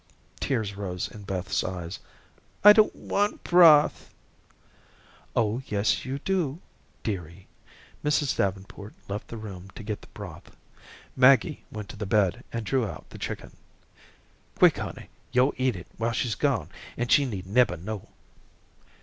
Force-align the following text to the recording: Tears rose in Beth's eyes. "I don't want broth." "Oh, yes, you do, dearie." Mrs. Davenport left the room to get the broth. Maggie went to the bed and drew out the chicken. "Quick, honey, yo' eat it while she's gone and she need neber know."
Tears 0.39 0.75
rose 0.75 1.07
in 1.09 1.21
Beth's 1.25 1.63
eyes. 1.63 1.99
"I 2.63 2.73
don't 2.73 2.95
want 2.95 3.43
broth." 3.43 4.09
"Oh, 5.35 5.61
yes, 5.67 6.05
you 6.05 6.17
do, 6.17 6.57
dearie." 7.03 7.45
Mrs. 8.03 8.35
Davenport 8.35 8.95
left 9.07 9.27
the 9.27 9.37
room 9.37 9.69
to 9.75 9.83
get 9.83 10.01
the 10.01 10.07
broth. 10.07 10.57
Maggie 11.15 11.65
went 11.71 11.87
to 11.89 11.97
the 11.97 12.07
bed 12.07 12.43
and 12.51 12.65
drew 12.65 12.87
out 12.87 13.11
the 13.11 13.19
chicken. 13.19 13.55
"Quick, 14.55 14.79
honey, 14.79 15.09
yo' 15.33 15.53
eat 15.57 15.75
it 15.75 15.85
while 15.97 16.13
she's 16.13 16.33
gone 16.33 16.69
and 16.97 17.11
she 17.11 17.23
need 17.23 17.45
neber 17.45 17.77
know." 17.77 18.09